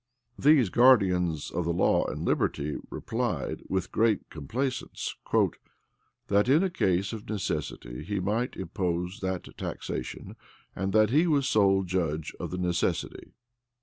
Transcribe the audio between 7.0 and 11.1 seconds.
of necessity he might impose that taxation, and